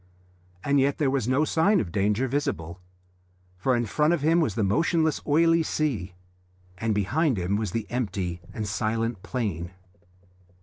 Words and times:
And 0.63 0.79
yet 0.79 0.97
there 0.97 1.11
was 1.11 1.27
no 1.27 1.45
sign 1.45 1.79
of 1.79 1.91
danger 1.91 2.27
visible, 2.27 2.79
for 3.55 3.75
in 3.75 3.85
front 3.85 4.13
of 4.15 4.21
him 4.21 4.39
was 4.41 4.55
the 4.55 4.63
motionless 4.63 5.21
oily 5.27 5.61
sea, 5.61 6.15
and 6.79 6.95
behind 6.95 7.37
him 7.37 7.55
was 7.55 7.69
the 7.69 7.85
empty 7.91 8.41
and 8.51 8.67
silent 8.67 9.21
plain. 9.21 9.69